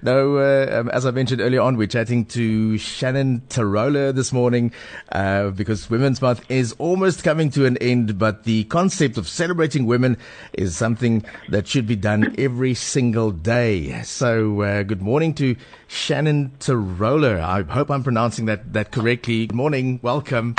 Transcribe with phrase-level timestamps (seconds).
[0.00, 4.70] No, uh, um, as I mentioned earlier on, we're chatting to Shannon Tarola this morning
[5.10, 9.86] uh, because Women's Month is almost coming to an end, but the concept of celebrating
[9.86, 10.16] women
[10.52, 14.00] is something that should be done every single day.
[14.04, 15.56] So, uh, good morning to
[15.88, 17.40] Shannon Tarola.
[17.40, 19.48] I hope I'm pronouncing that, that correctly.
[19.48, 19.98] Good morning.
[20.00, 20.54] Welcome.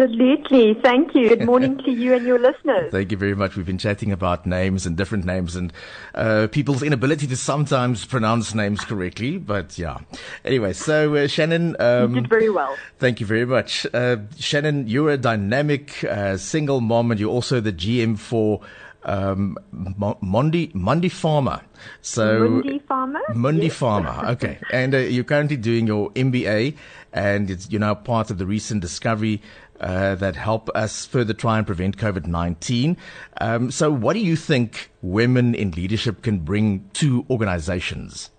[0.00, 0.74] Absolutely.
[0.82, 1.28] Thank you.
[1.28, 2.90] Good morning to you and your listeners.
[2.90, 3.54] Thank you very much.
[3.54, 5.74] We've been chatting about names and different names and
[6.14, 9.36] uh, people's inability to sometimes pronounce names correctly.
[9.36, 9.98] But yeah.
[10.42, 11.76] Anyway, so uh, Shannon.
[11.78, 12.74] Um, you did very well.
[12.98, 13.86] Thank you very much.
[13.92, 18.62] Uh, Shannon, you're a dynamic uh, single mom and you're also the GM for
[19.02, 21.62] um, Mundi, Mundipharma.
[22.00, 23.34] So Mundi Pharma.
[23.34, 23.78] Mundi yes.
[23.78, 24.30] Pharma.
[24.30, 26.76] Okay, and uh, you're currently doing your MBA,
[27.12, 29.40] and it's you're now part of the recent discovery
[29.80, 32.96] uh, that help us further try and prevent COVID 19.
[33.40, 38.30] Um, so, what do you think women in leadership can bring to organizations?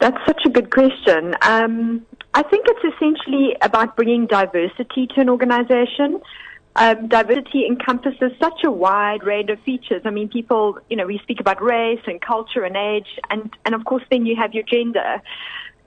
[0.00, 1.34] That's such a good question.
[1.42, 6.20] Um, I think it's essentially about bringing diversity to an organization.
[6.76, 10.02] Um, diversity encompasses such a wide range of features.
[10.04, 13.74] I mean, people, you know, we speak about race and culture and age, and, and
[13.74, 15.22] of course, then you have your gender.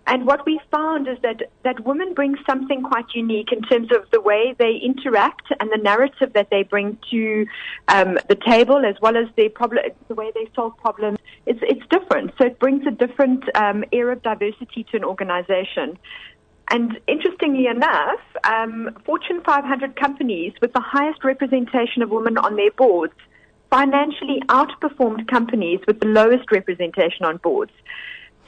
[0.10, 4.10] And what we found is that, that women bring something quite unique in terms of
[4.12, 7.46] the way they interact and the narrative that they bring to
[7.90, 11.20] um, the table, as well as their problem, the way they solve problems.
[11.46, 12.32] It's, it's different.
[12.40, 16.00] So it brings a different um, air of diversity to an organization.
[16.72, 22.72] And interestingly enough, um, Fortune 500 companies with the highest representation of women on their
[22.72, 23.14] boards
[23.70, 27.72] financially outperformed companies with the lowest representation on boards.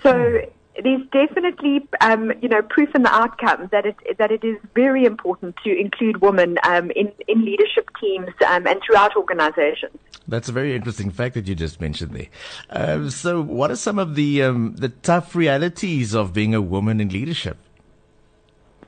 [0.02, 0.42] So
[0.82, 5.06] there's definitely, um, you know, proof in the outcome that it that it is very
[5.06, 9.98] important to include women um, in in leadership teams um, and throughout organisations.
[10.28, 12.28] That's a very interesting fact that you just mentioned there.
[12.70, 17.02] Uh, so, what are some of the um, the tough realities of being a woman
[17.02, 17.58] in leadership?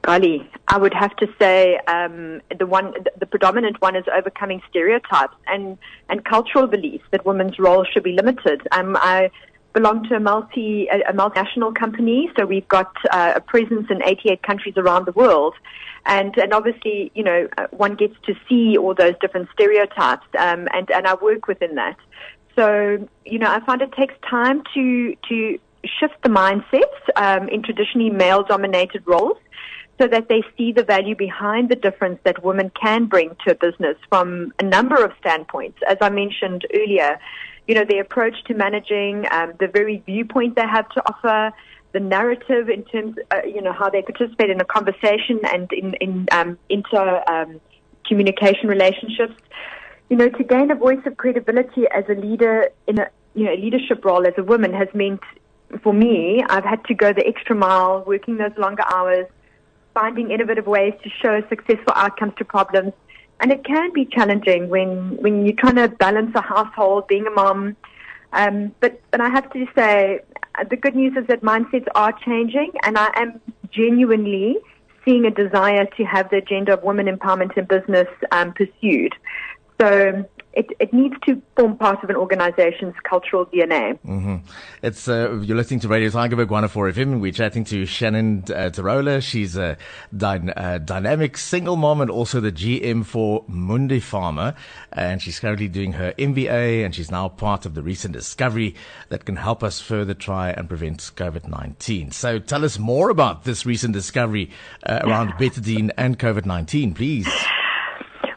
[0.04, 5.36] Golly, I would have to say um, the one, the predominant one is overcoming stereotypes
[5.48, 5.78] and
[6.10, 8.68] and cultural beliefs that women's roles should be limited.
[8.72, 9.32] Um, I
[9.74, 14.02] belong to a multi a, a multinational company, so we've got uh, a presence in
[14.04, 15.56] 88 countries around the world,
[16.06, 20.68] and and obviously you know uh, one gets to see all those different stereotypes, um,
[20.74, 21.98] and and I work within that.
[22.56, 25.60] So you know I find it takes time to to
[26.00, 29.38] shift the mindsets um, in traditionally male-dominated roles.
[30.00, 33.56] So that they see the value behind the difference that women can bring to a
[33.56, 35.78] business from a number of standpoints.
[35.88, 37.20] As I mentioned earlier,
[37.68, 41.56] you know, their approach to managing, um, the very viewpoint they have to offer,
[41.94, 45.94] the narrative in terms, uh, you know, how they participate in a conversation and in,
[45.96, 47.62] in um, inter um,
[48.08, 49.36] communication relationships.
[50.10, 53.54] You know, to gain a voice of credibility as a leader in a you know
[53.54, 55.22] a leadership role as a woman has meant
[55.82, 59.26] for me, I've had to go the extra mile, working those longer hours,
[59.94, 62.94] finding innovative ways to show successful outcomes to problems
[63.44, 67.30] and it can be challenging when when you're trying to balance a household, being a
[67.30, 67.76] mom.
[68.32, 70.22] Um, but but I have to say,
[70.70, 74.56] the good news is that mindsets are changing, and I am genuinely
[75.04, 79.14] seeing a desire to have the agenda of women empowerment in business um, pursued.
[79.82, 84.00] So it, it needs to form part of an organization's cultural DNA.
[84.06, 84.36] Mm-hmm.
[84.82, 87.20] It's uh, you're listening to Radio Tygerberg 104 FM.
[87.20, 89.22] We're chatting to Shannon uh, Tarola.
[89.22, 89.78] She's a
[90.16, 94.56] dy- uh, dynamic single mom and also the GM for Mundipharma,
[94.92, 98.76] and she's currently doing her MBA, and she's now part of the recent discovery
[99.10, 102.14] that can help us further try and prevent COVID-19.
[102.14, 104.52] So tell us more about this recent discovery
[104.86, 107.28] uh, around betadine and COVID-19, please.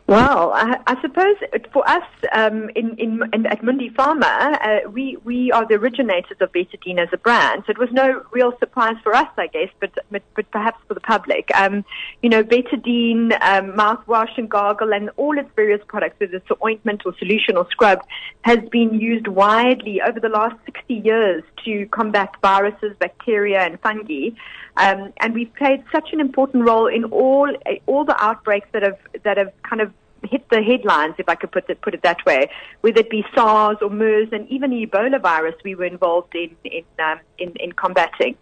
[0.09, 1.35] Well, I, I, suppose
[1.73, 6.53] for us um, in, in, in, at Mundipharma, uh, we, we are the originators of
[6.53, 9.91] Betadine as a brand, so it was no real surprise for us, I guess, but,
[10.13, 11.51] but, but perhaps for the public.
[11.57, 11.85] Um,
[12.23, 17.03] you know, Betadine, um, mouthwash and gargle, and all its various products, whether it's ointment
[17.05, 17.99] or solution or scrub,
[18.43, 24.29] has been used widely over the last 60 years to combat viruses, bacteria, and fungi.
[24.77, 27.51] Um, and we've played such an important role in all
[27.87, 29.91] all the outbreaks that have that have kind of
[30.27, 32.51] hit the headlines, if I could put it put it that way,
[32.81, 36.85] whether it be SARS or MERS and even Ebola virus, we were involved in in
[36.99, 38.37] um, in, in combating.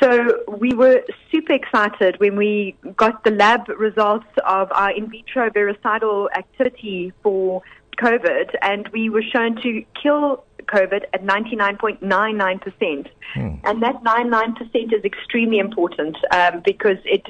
[0.00, 1.02] So we were
[1.32, 7.62] super excited when we got the lab results of our in vitro virucidal activity for
[7.98, 13.08] COVID, and we were shown to kill COVID at 99.99%.
[13.34, 13.54] Hmm.
[13.64, 17.26] And that 99% is extremely important um, because it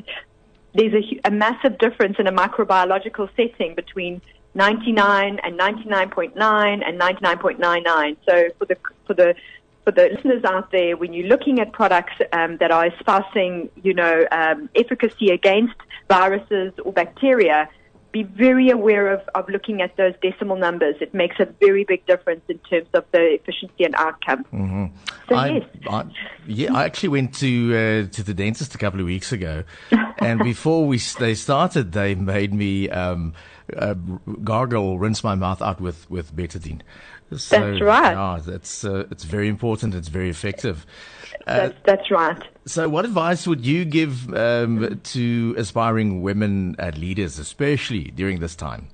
[0.77, 4.21] there's a, a, massive difference in a microbiological setting between
[4.55, 8.17] 99 and 99.9 and 99.99.
[8.29, 8.77] So for the
[9.07, 9.35] for the
[9.85, 13.95] for the listeners out there, when you're looking at products um, that are espousing, you
[13.95, 15.77] know, um, efficacy against
[16.09, 17.69] viruses or bacteria,
[18.17, 20.97] be very aware of, of looking at those decimal numbers.
[21.01, 24.45] It makes a very big difference in terms of the efficiency and outcome.
[24.45, 24.87] Mm-hmm.
[25.29, 25.65] So I, yes.
[25.91, 26.05] I,
[26.47, 29.65] yeah, I actually went to uh, to the dentist a couple of weeks ago,
[30.19, 33.35] and before we they started, they made me um,
[33.77, 33.95] uh,
[34.45, 36.83] gargle, rinse my mouth out with with betadine.
[37.35, 38.13] So, That's right.
[38.13, 39.95] Yeah, that's uh, it's very important.
[39.95, 40.87] It's very effective.
[41.45, 42.41] Uh, That's, that's right.
[42.67, 48.55] so, what advice would you give um, to aspiring women uh, leaders, especially during this
[48.55, 48.89] time?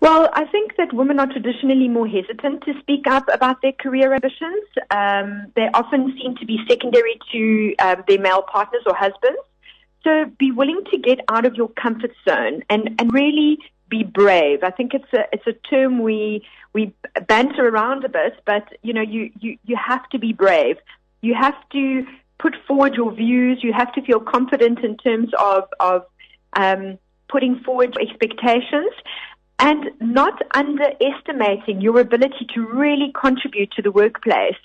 [0.00, 4.14] Well, I think that women are traditionally more hesitant to speak up about their career
[4.14, 4.64] ambitions.
[4.90, 9.38] Um, they often seem to be secondary to um, their male partners or husbands.
[10.02, 13.58] So be willing to get out of your comfort zone and, and really
[13.88, 14.62] be brave.
[14.62, 16.94] I think it's a it's a term we we
[17.26, 20.76] banter around a bit, but you know you, you, you have to be brave.
[21.20, 22.06] You have to
[22.38, 23.58] put forward your views.
[23.62, 26.06] You have to feel confident in terms of of
[26.54, 26.98] um,
[27.28, 28.92] putting forward expectations
[29.58, 34.56] and not underestimating your ability to really contribute to the workplace.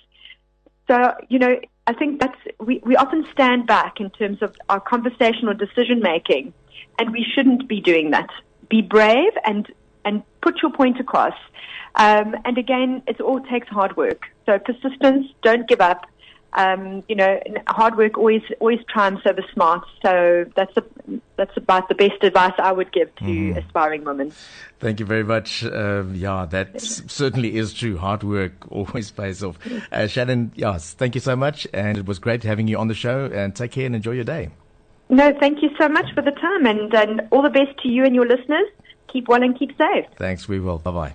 [0.88, 4.80] So, you know, I think that's, we, we often stand back in terms of our
[4.80, 6.54] conversational decision making,
[6.98, 8.30] and we shouldn't be doing that.
[8.70, 9.72] Be brave and,
[10.04, 11.36] and put your point across.
[11.96, 14.24] Um, and again, it all takes hard work.
[14.46, 16.06] So persistence, don't give up.
[16.56, 19.86] Um, you know, hard work always always triumphs over smart.
[20.02, 20.84] So that's a,
[21.36, 23.58] that's about the best advice I would give to mm.
[23.58, 24.32] aspiring women.
[24.80, 25.66] Thank you very much.
[25.66, 27.98] Um, yeah, that certainly is true.
[27.98, 29.60] Hard work always pays off.
[29.92, 32.94] Uh, Shannon, yes, thank you so much, and it was great having you on the
[32.94, 33.26] show.
[33.26, 34.50] And take care and enjoy your day.
[35.10, 38.06] No, thank you so much for the time, and, and all the best to you
[38.06, 38.68] and your listeners.
[39.12, 40.06] Keep well and keep safe.
[40.18, 40.48] Thanks.
[40.48, 40.80] We will.
[40.80, 41.14] Bye bye.